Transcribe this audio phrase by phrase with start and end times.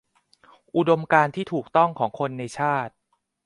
[0.75, 2.93] อุดมการณ์ที่ถูกต้องของคนในชาติ